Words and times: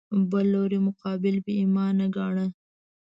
بل 0.29 0.45
لوري 0.53 0.79
مقابل 0.87 1.35
بې 1.45 1.53
ایمانه 1.61 2.05
ګاڼه 2.15 2.45